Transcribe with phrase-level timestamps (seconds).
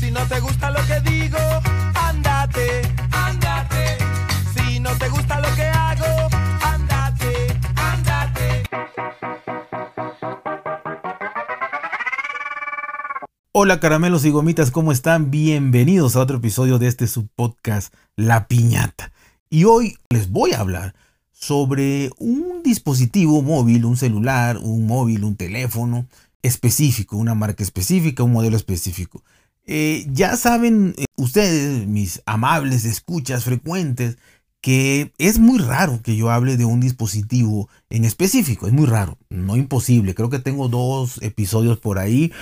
[0.00, 1.38] Si no te gusta lo que digo,
[1.94, 2.82] andate,
[3.12, 3.96] andate.
[4.54, 6.28] Si no te gusta lo que hago,
[6.62, 8.62] andate, andate.
[13.52, 15.30] Hola caramelos y gomitas, ¿cómo están?
[15.30, 19.12] Bienvenidos a otro episodio de este subpodcast La Piñata.
[19.48, 20.94] Y hoy les voy a hablar
[21.32, 26.06] sobre un dispositivo móvil, un celular, un móvil, un teléfono
[26.42, 29.22] específico, una marca específica, un modelo específico.
[29.66, 34.16] Eh, ya saben eh, ustedes, mis amables escuchas frecuentes,
[34.60, 39.18] que es muy raro que yo hable de un dispositivo en específico, es muy raro,
[39.28, 40.14] no imposible.
[40.14, 42.32] Creo que tengo dos episodios por ahí,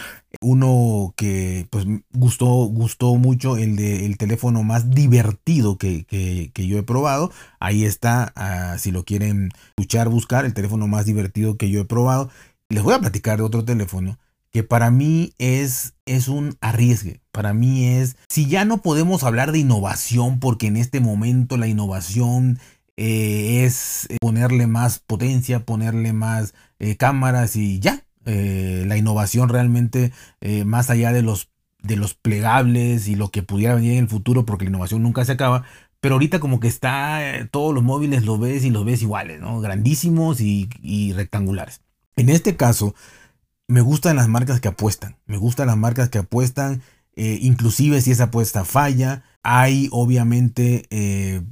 [0.41, 6.79] uno que pues gustó, gustó mucho, el de el teléfono más divertido que, que, yo
[6.79, 7.31] he probado.
[7.61, 11.85] Ahí está, ah, si lo quieren escuchar, buscar, el teléfono más divertido que yo he
[11.85, 12.31] probado.
[12.71, 14.19] Les voy a platicar de otro teléfono
[14.55, 17.21] que para mí es, es un arriesgue.
[17.33, 21.67] Para mí es, si ya no podemos hablar de innovación, porque en este momento la
[21.67, 22.61] innovación
[22.97, 28.05] eh, es ponerle más potencia, ponerle más eh, cámaras y ya.
[28.27, 30.13] Eh, la innovación realmente,
[30.65, 31.51] más allá de los,
[31.83, 35.25] de los plegables y lo que pudiera venir en el futuro, porque la innovación nunca
[35.25, 35.65] se acaba,
[36.01, 37.21] pero ahorita como que está,
[37.51, 39.61] todos los móviles los ves y los ves iguales, ¿no?
[39.61, 41.81] Grandísimos y rectangulares.
[42.17, 42.95] En este caso,
[43.67, 45.17] me gustan las marcas que apuestan.
[45.27, 46.83] Me gustan las marcas que apuestan.
[47.17, 51.43] Eh, inclusive si esa apuesta falla, hay obviamente eh,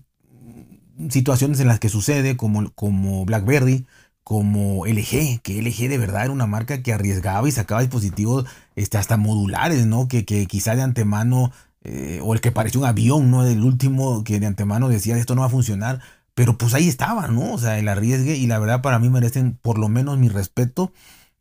[1.09, 3.87] situaciones en las que sucede como, como BlackBerry,
[4.25, 8.47] como LG, que LG de verdad era una marca que arriesgaba y sacaba dispositivos
[8.77, 10.09] este, hasta modulares, ¿no?
[10.09, 11.53] Que, que quizá de antemano,
[11.83, 13.47] eh, o el que pareció un avión, ¿no?
[13.47, 16.01] El último que de antemano decía esto no va a funcionar,
[16.35, 17.53] pero pues ahí estaba, ¿no?
[17.53, 20.93] O sea, el arriesgue y la verdad para mí merecen por lo menos mi respeto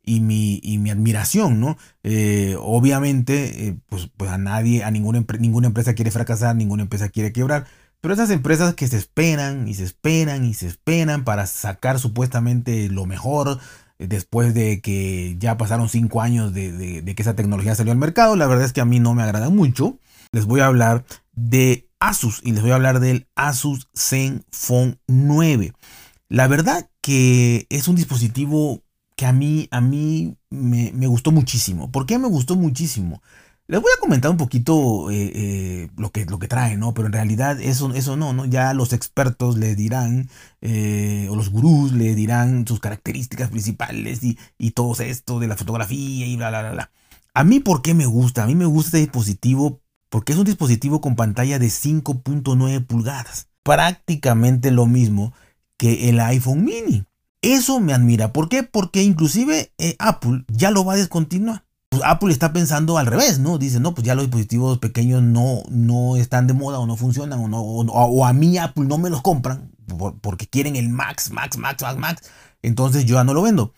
[0.04, 1.76] y mi, y mi admiración, ¿no?
[2.02, 7.08] Eh, obviamente, eh, pues, pues, a nadie, a ninguna, ninguna empresa quiere fracasar, ninguna empresa
[7.08, 7.66] quiere quebrar,
[8.00, 12.88] pero esas empresas que se esperan y se esperan y se esperan para sacar supuestamente
[12.88, 13.60] lo mejor
[13.98, 16.72] eh, después de que ya pasaron cinco años de,
[17.02, 19.22] de, que esa tecnología salió al mercado, la verdad es que a mí no me
[19.22, 19.98] agrada mucho.
[20.32, 25.72] Les voy a hablar de Asus y les voy a hablar del Asus Zenfone 9.
[26.28, 28.82] La verdad que es un dispositivo
[29.16, 31.90] que a mí, a mí me, gustó muchísimo.
[31.90, 33.22] ¿Por qué me gustó muchísimo?
[33.68, 36.94] Les voy a comentar un poquito eh, eh, lo, que, lo que trae, ¿no?
[36.94, 38.44] Pero en realidad eso, eso no, ¿no?
[38.44, 40.28] Ya los expertos le dirán,
[40.60, 45.56] eh, o los gurús le dirán sus características principales y, y todo esto de la
[45.56, 46.90] fotografía y bla, bla, bla, bla.
[47.34, 48.42] A mí, ¿por qué me gusta?
[48.42, 49.80] A mí me gusta este dispositivo
[50.12, 53.48] porque es un dispositivo con pantalla de 5.9 pulgadas.
[53.62, 55.32] Prácticamente lo mismo
[55.78, 57.06] que el iPhone mini.
[57.42, 58.32] Eso me admira.
[58.32, 58.62] ¿Por qué?
[58.62, 61.64] Porque inclusive eh, Apple ya lo va a descontinuar.
[61.90, 63.58] Pues Apple está pensando al revés, ¿no?
[63.58, 67.38] Dice, no, pues ya los dispositivos pequeños no, no están de moda o no funcionan
[67.40, 69.70] o, no, o, a mí Apple no me los compran
[70.22, 72.30] porque quieren el Max, Max, Max, Max, Max.
[72.62, 73.74] Entonces yo ya no lo vendo.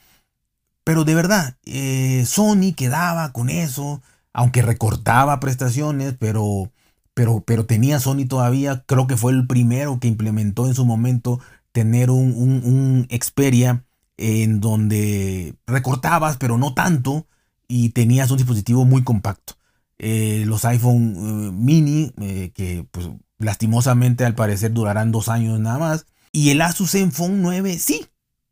[0.85, 4.03] Pero de verdad, eh, Sony quedaba con eso,
[4.33, 6.71] aunque recortaba prestaciones, pero,
[7.15, 11.41] pero, pero tenía Sony todavía, creo que fue el primero que implementó en su momento
[11.75, 13.85] tener un, un, Xperia
[14.17, 17.27] en donde recortabas, pero no tanto,
[17.67, 19.55] y tenías un dispositivo muy compacto.
[19.99, 25.79] Eh, los iPhone eh, mini, eh, que pues lastimosamente al parecer durarán dos años nada
[25.79, 28.07] más, y el Asus Zenfone 9, sí,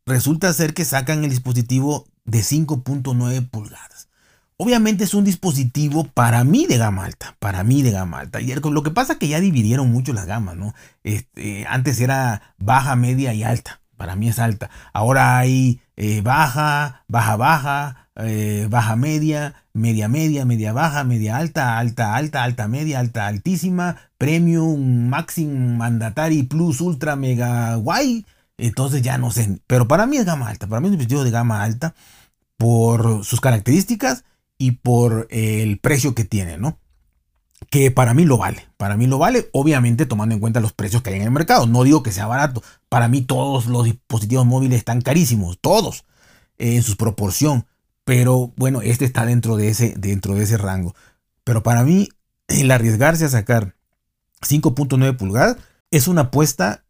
[0.05, 4.09] resulta ser que sacan el dispositivo de 5.9 pulgadas.
[4.57, 8.39] Obviamente es un dispositivo para mí de gama alta, para mí de gama alta.
[8.39, 10.73] Y lo que pasa es que ya dividieron mucho las gamas, ¿no?
[11.03, 13.81] Este, antes era baja, media y alta.
[13.97, 14.69] Para mí es alta.
[14.91, 21.77] Ahora hay eh, baja, baja, baja, eh, baja media, media media, media baja, media alta,
[21.79, 28.25] alta alta, alta media, alta altísima, premium, maximum, mandatory, plus, ultra, mega, guay.
[28.57, 29.59] Entonces ya no sé.
[29.67, 30.67] Pero para mí es gama alta.
[30.67, 31.95] Para mí es un dispositivo de gama alta
[32.57, 34.23] por sus características
[34.63, 36.79] y por el precio que tiene, ¿no?
[37.69, 38.65] Que para mí lo vale.
[38.77, 41.67] Para mí lo vale, obviamente tomando en cuenta los precios que hay en el mercado.
[41.67, 42.63] No digo que sea barato.
[42.87, 46.05] Para mí todos los dispositivos móviles están carísimos, todos,
[46.57, 47.65] en su proporción.
[48.05, 50.95] Pero bueno, este está dentro de ese, dentro de ese rango.
[51.43, 52.07] Pero para mí,
[52.47, 53.75] el arriesgarse a sacar
[54.39, 55.57] 5.9 pulgadas
[55.91, 56.85] es una apuesta,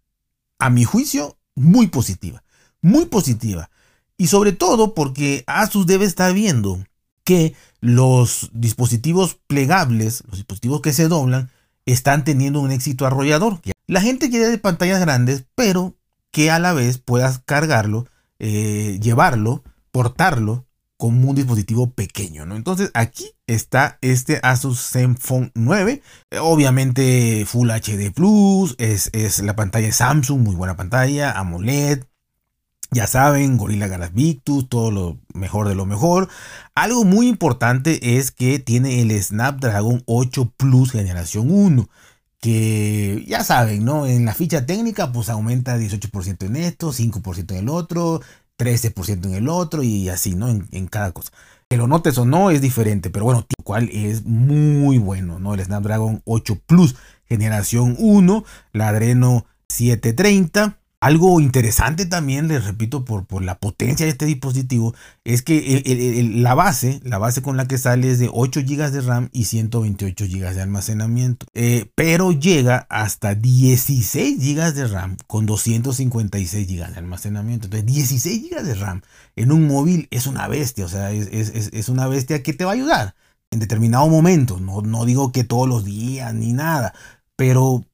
[0.60, 2.44] a mi juicio, muy positiva.
[2.82, 3.72] Muy positiva.
[4.16, 6.78] Y sobre todo porque Asus debe estar viendo
[7.24, 11.50] que los dispositivos plegables, los dispositivos que se doblan,
[11.86, 13.60] están teniendo un éxito arrollador.
[13.88, 15.96] La gente quiere de pantallas grandes, pero
[16.32, 18.08] que a la vez puedas cargarlo,
[18.40, 20.66] eh, llevarlo, portarlo
[20.98, 22.56] como un dispositivo pequeño, ¿no?
[22.56, 26.02] Entonces aquí está este Asus Zenfone 9,
[26.40, 32.06] obviamente Full HD Plus, es, es la pantalla Samsung, muy buena pantalla, AMOLED,
[32.94, 36.30] ya saben, Gorilla Glass Victus, todo lo mejor de lo mejor.
[36.76, 41.90] Algo muy importante es que tiene el Snapdragon 8 Plus generación 1
[42.44, 44.06] que ya saben, ¿no?
[44.06, 48.20] En la ficha técnica pues aumenta 18% en esto, 5% en el otro,
[48.58, 50.50] 13% en el otro y así, ¿no?
[50.50, 51.32] En, cada cosa.
[51.70, 55.54] Que lo notes o no es diferente, pero bueno, cual es muy bueno, ¿no?
[55.54, 56.96] El Snapdragon 8 Plus
[57.30, 58.44] generación 1,
[58.74, 64.96] la Adreno 730 algo interesante también, les repito, por, por la potencia de este dispositivo,
[65.26, 69.02] es que la base, la base con la que sale es de 8 GB de
[69.02, 71.46] RAM y 128 GB de almacenamiento.
[71.54, 77.66] Eh, pero llega hasta 16 GB de RAM con 256 GB de almacenamiento.
[77.68, 79.02] Entonces, 16 GB de RAM
[79.36, 82.72] en un móvil es una bestia, o sea, es, es una bestia que te va
[82.72, 83.16] a ayudar
[83.52, 84.62] en determinado momento.
[84.62, 86.94] No, no digo que todos los días ni nada,
[87.36, 87.86] pero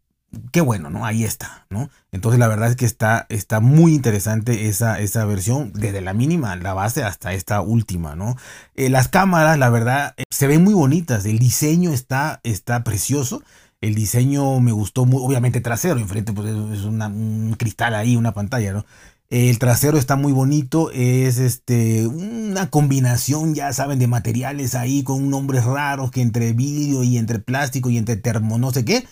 [0.51, 1.05] qué bueno, ¿no?
[1.05, 1.89] Ahí está, ¿no?
[2.11, 6.55] Entonces la verdad es que está, está muy interesante esa, esa versión, desde la mínima,
[6.55, 8.35] la base, hasta esta última, ¿no?
[8.75, 13.43] Eh, las cámaras, la verdad, eh, se ven muy bonitas, el diseño está, está precioso.
[13.81, 18.73] El diseño me gustó muy, obviamente trasero, enfrente pues es un cristal ahí, una pantalla,
[18.73, 18.85] ¿no?
[19.29, 25.29] El trasero está muy bonito, es este una combinación, ya saben, de materiales ahí con
[25.29, 29.05] nombres raros que entre vidrio y entre plástico y entre termo, no sé qué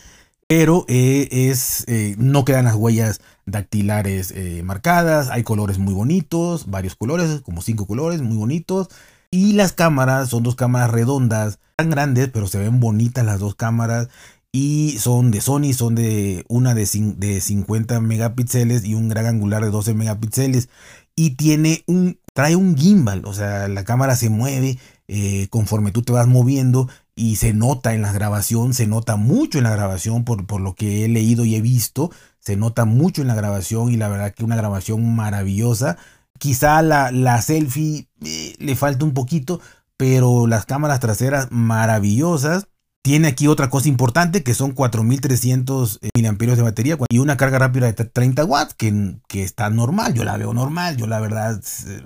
[0.47, 6.69] pero eh, es, eh, no quedan las huellas dactilares eh, marcadas, hay colores muy bonitos,
[6.69, 8.87] varios colores, como cinco colores muy bonitos,
[9.29, 13.55] y las cámaras son dos cámaras redondas, tan grandes, pero se ven bonitas las dos
[13.55, 14.07] cámaras,
[14.53, 19.63] y son de Sony, son de una de, de 50 megapíxeles y un gran angular
[19.63, 20.69] de 12 megapíxeles,
[21.15, 24.79] y tiene un, trae un gimbal, o sea, la cámara se mueve
[25.49, 29.63] conforme tú te vas moviendo y se nota en la grabación, se nota mucho en
[29.63, 33.27] la grabación por, por, lo que he leído y he visto, se nota mucho en
[33.27, 35.97] la grabación y la verdad que una grabación maravillosa.
[36.37, 39.59] Quizá la, la selfie eh, le falta un poquito,
[39.97, 42.67] pero las cámaras traseras maravillosas.
[43.01, 47.57] Tiene aquí otra cosa importante que son 4300 eh, mAh de batería y una carga
[47.57, 51.59] rápida de 30 watts que, que está normal, yo la veo normal, yo la verdad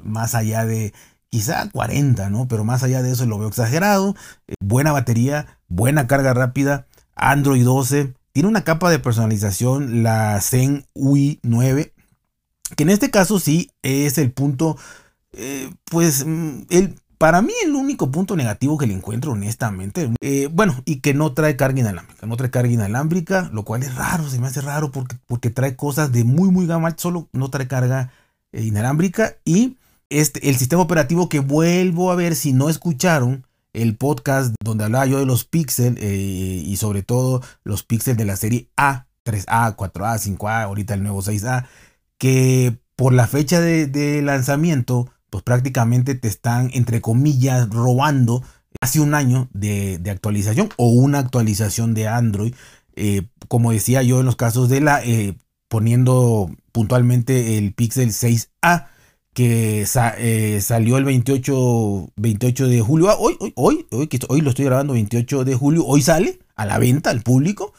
[0.03, 0.93] más allá de
[1.31, 2.47] quizá 40, ¿no?
[2.47, 4.15] Pero más allá de eso lo veo exagerado.
[4.47, 6.85] Eh, buena batería, buena carga rápida,
[7.15, 8.13] Android 12.
[8.33, 11.93] Tiene una capa de personalización, la Zen UI 9,
[12.75, 14.77] que en este caso sí es el punto,
[15.33, 20.49] eh, pues, mm, el, para mí el único punto negativo que le encuentro honestamente, eh,
[20.51, 24.29] bueno, y que no trae carga inalámbrica, no trae carga inalámbrica, lo cual es raro,
[24.29, 27.67] se me hace raro porque, porque trae cosas de muy, muy gama, solo no trae
[27.67, 28.11] carga
[28.53, 29.77] inalámbrica y
[30.11, 35.05] este, el sistema operativo que vuelvo a ver si no escucharon el podcast donde hablaba
[35.05, 39.75] yo de los píxeles eh, y sobre todo los píxeles de la serie A, 3A,
[39.75, 41.65] 4A, 5A, ahorita el nuevo 6A,
[42.17, 48.43] que por la fecha de, lanzamiento, pues prácticamente te están, entre comillas, robando
[48.81, 52.53] hace un año de, actualización o una actualización de Android.
[52.97, 55.35] Eh, como decía yo en los casos de la, eh,
[55.69, 58.87] poniendo puntualmente el Pixel 6A
[59.33, 59.85] que
[60.17, 63.09] eh, salió el 28, 28 de julio.
[63.09, 65.85] Ah, hoy, hoy, hoy, hoy, que hoy lo estoy grabando 28 de julio.
[65.85, 67.73] Hoy sale a la venta al público.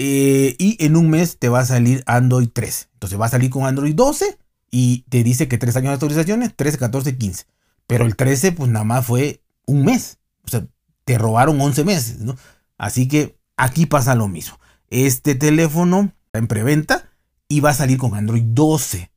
[0.00, 2.88] Eh, y en un mes te va a salir Android 13.
[2.94, 4.38] Entonces va a salir con Android 12
[4.70, 7.44] y te dice que 3 años de actualizaciones, 13, 14, 15.
[7.86, 10.18] Pero el 13 pues nada más fue un mes.
[10.44, 10.66] O sea,
[11.04, 12.36] te robaron 11 meses, ¿no?
[12.76, 14.58] Así que aquí pasa lo mismo.
[14.90, 17.10] Este teléfono está en preventa
[17.48, 19.10] y va a salir con Android 12.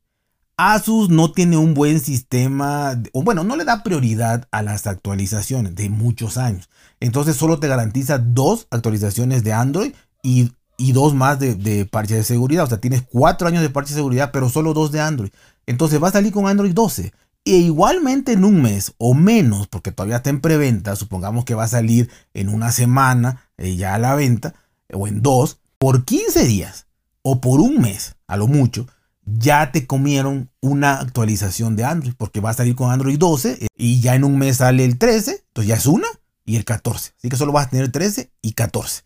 [0.56, 5.74] Asus no tiene un buen sistema, o bueno, no le da prioridad a las actualizaciones
[5.74, 6.68] de muchos años.
[7.00, 9.92] Entonces solo te garantiza dos actualizaciones de Android
[10.22, 10.52] y,
[10.92, 12.64] dos más de, de parche de seguridad.
[12.64, 15.30] O sea, tienes cuatro años de parche de seguridad, pero solo dos de Android.
[15.66, 17.12] Entonces va a salir con Android 12.
[17.44, 21.64] E igualmente en un mes o menos, porque todavía está en preventa, supongamos que va
[21.64, 24.54] a salir en una semana eh, ya a la venta,
[24.92, 26.86] o en dos, por 15 días
[27.22, 28.86] o por un mes, a lo mucho,
[29.24, 33.66] ya te comieron una actualización de Android, porque va a salir con Android 12 eh,
[33.76, 36.08] y ya en un mes sale el 13, entonces ya es una
[36.44, 37.12] y el 14.
[37.16, 39.02] Así que solo vas a tener 13 y 14.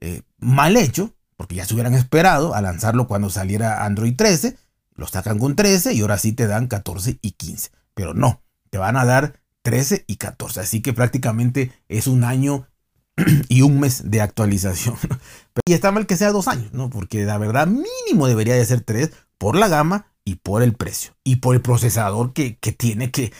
[0.00, 4.56] Eh, mal hecho, porque ya se hubieran esperado a lanzarlo cuando saliera Android 13,
[4.94, 7.70] lo sacan con 13 y ahora sí te dan 14 y 15.
[7.94, 10.60] Pero no, te van a dar 13 y 14.
[10.60, 12.66] Así que prácticamente es un año
[13.48, 14.96] y un mes de actualización.
[15.66, 16.90] Y está mal que sea dos años, ¿no?
[16.90, 19.10] Porque la verdad mínimo debería de ser tres
[19.40, 23.32] por la gama y por el precio y por el procesador que, tiene que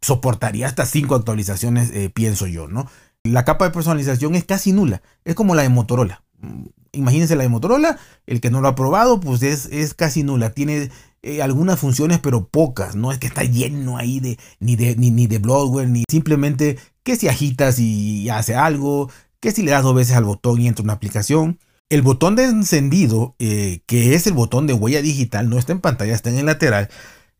[0.00, 2.88] soportaría hasta cinco actualizaciones, eh, pienso yo, ¿no?
[3.24, 6.22] La capa de personalización es casi nula, es como la de Motorola.
[6.38, 10.22] Mm, imagínense la de Motorola, el que no lo ha probado, pues es, es casi
[10.22, 10.50] nula.
[10.50, 12.94] Tiene eh, algunas funciones, pero pocas.
[12.94, 15.40] No es que está lleno ahí de ni de, ni, ni de
[15.88, 20.24] ni simplemente que si agitas y hace algo, que si le das dos veces al
[20.24, 21.58] botón y entra una aplicación.
[21.92, 25.80] El botón de encendido, eh, que es el botón de huella digital, no está en
[25.82, 26.88] pantalla, está en el lateral.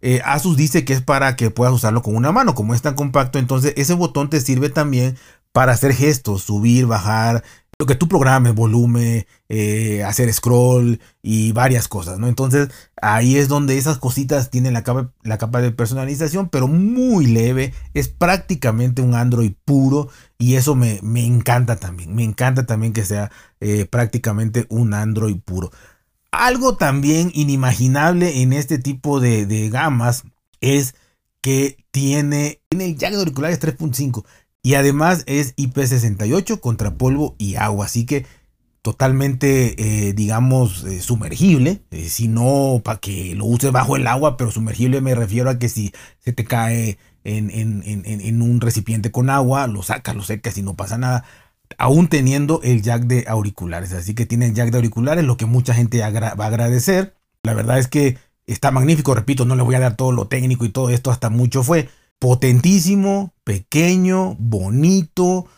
[0.02, 2.94] Eh, Asus dice que es para que puedas usarlo con una mano, como es tan
[2.94, 5.16] compacto, entonces ese botón te sirve también
[5.52, 7.42] para hacer gestos, subir, bajar,
[7.86, 12.28] que tú programes, volumen, eh, hacer scroll y varias cosas, ¿no?
[12.28, 12.68] Entonces
[13.00, 17.74] ahí es donde esas cositas tienen la capa, la capa de personalización, pero muy leve,
[17.94, 20.08] es prácticamente un Android puro
[20.38, 25.38] y eso me, me encanta también, me encanta también que sea eh, prácticamente un Android
[25.40, 25.70] puro.
[26.30, 30.24] Algo también inimaginable en este tipo de, de gamas
[30.60, 30.94] es
[31.42, 34.24] que tiene, tiene el jack de auriculares 3.5.
[34.62, 37.86] Y además es IP68 contra polvo y agua.
[37.86, 38.26] Así que
[38.82, 41.82] totalmente, eh, digamos, eh, sumergible.
[41.90, 45.58] Eh, si no, para que lo uses bajo el agua, pero sumergible me refiero a
[45.58, 50.58] que si se te cae en, en, un recipiente con agua, lo sacas, lo secas
[50.58, 51.24] y no pasa nada.
[51.78, 53.92] Aún teniendo el jack de auriculares.
[53.92, 57.16] Así que tiene el jack de auriculares, lo que mucha gente va a agradecer.
[57.44, 59.14] La verdad es que está magnífico.
[59.14, 61.88] Repito, no le voy a dar todo lo técnico y todo esto, hasta mucho fue
[62.22, 65.48] potentísimo, pequeño, bonito,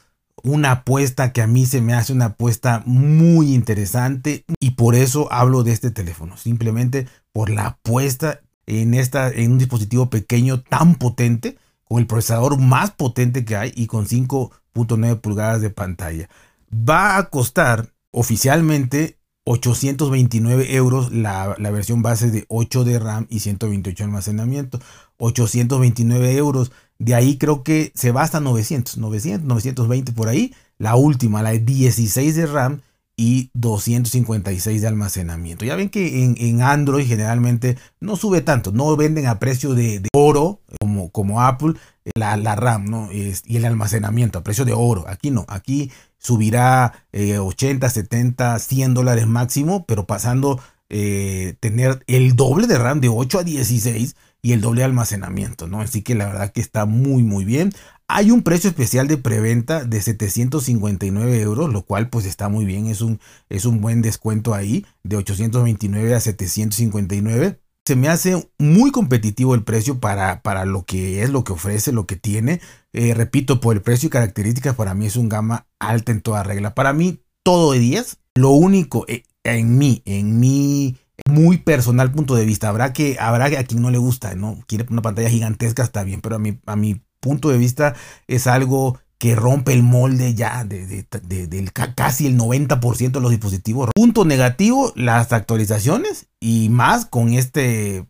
[0.42, 5.30] una apuesta que a mí se me hace una apuesta muy interesante y por eso
[5.30, 10.94] hablo de este teléfono, simplemente por la apuesta en, esta, en un dispositivo pequeño tan
[10.94, 16.30] potente, con el procesador más potente que hay y con 5.9 pulgadas de pantalla.
[16.73, 23.40] Va a costar oficialmente 829 euros la, la, versión base de 8 de RAM y
[23.40, 24.80] 128 de almacenamiento.
[25.18, 26.72] 829 euros.
[26.98, 30.54] De ahí creo que se va hasta 900, 900, 920 por ahí.
[30.78, 32.80] La última, la de 16 de RAM
[33.16, 35.64] y 256 de almacenamiento.
[35.64, 40.60] Ya ven que en, Android generalmente no sube tanto, no venden a precio de, oro
[40.80, 41.74] como, como Apple
[42.16, 43.10] la, la RAM ¿no?
[43.12, 45.04] y el almacenamiento a precio de oro.
[45.06, 45.92] Aquí no, aquí
[46.24, 53.08] subirá 80, 70, 100 dólares máximo, pero pasando eh, tener el doble de RAM de
[53.08, 55.80] 8 a 16 y el doble de almacenamiento, ¿no?
[55.80, 57.72] Así que la verdad que está muy muy bien.
[58.08, 62.86] Hay un precio especial de preventa de 759 euros, lo cual pues está muy bien,
[62.86, 68.90] es un, es un buen descuento ahí, de 829 a 759 se me hace muy
[68.90, 72.60] competitivo el precio para, para lo que es, lo que ofrece, lo que tiene.
[72.92, 76.42] Eh, repito, por el precio y características, para mí es un gama alta en toda
[76.42, 76.74] regla.
[76.74, 78.18] Para mí, todo de 10.
[78.36, 80.96] Lo único eh, en mí, en mi
[81.28, 84.86] muy personal punto de vista, habrá que habrá a quien no le gusta, no quiere
[84.90, 87.94] una pantalla gigantesca, está bien, pero a mi, a mi punto de vista
[88.26, 91.06] es algo que rompe el molde ya de,
[91.46, 93.88] del casi el 90% de los dispositivos.
[93.94, 98.04] Punto negativo, las actualizaciones y más con este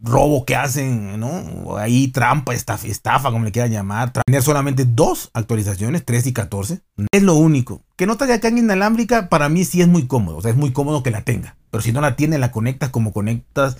[0.00, 1.76] robo que hacen, ¿no?
[1.76, 4.12] Ahí trampa, estafa, estafa, como le quieran llamar.
[4.12, 6.82] Tener solamente dos actualizaciones, 3 y 14.
[7.10, 7.82] Es lo único.
[7.96, 10.36] Que no traiga carga inalámbrica, para mí sí es muy cómodo.
[10.36, 11.56] O sea, es muy cómodo que la tenga.
[11.72, 13.76] Pero si no la tiene, la conectas como conectas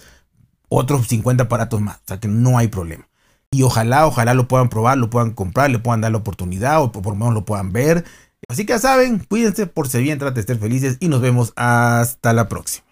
[0.68, 1.98] otros 50 aparatos más.
[1.98, 3.08] O sea que no hay problema.
[3.50, 6.92] Y ojalá, ojalá lo puedan probar, lo puedan comprar, le puedan dar la oportunidad o
[6.92, 8.04] por lo menos lo puedan ver.
[8.48, 11.52] Así que ya saben, cuídense, por si bien, traten de estar felices y nos vemos
[11.56, 12.87] hasta la próxima.